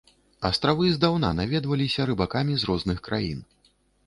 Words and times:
Астравы 0.47 0.87
здаўна 0.95 1.29
наведваліся 1.41 2.09
рыбакамі 2.11 2.53
з 2.63 2.71
розных 2.71 2.97
краін. 3.11 3.39